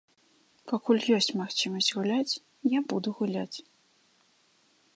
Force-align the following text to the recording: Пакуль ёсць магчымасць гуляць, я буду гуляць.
Пакуль 0.69 1.01
ёсць 1.17 1.27
магчымасць 1.41 1.89
гуляць, 1.97 2.37
я 2.71 2.79
буду 2.93 3.09
гуляць. 3.19 3.57